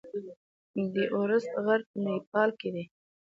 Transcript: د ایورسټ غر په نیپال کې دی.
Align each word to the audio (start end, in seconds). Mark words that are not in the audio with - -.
د 0.93 0.95
ایورسټ 1.13 1.53
غر 1.65 1.81
په 1.89 1.95
نیپال 2.05 2.49
کې 2.59 2.69
دی. 2.73 2.83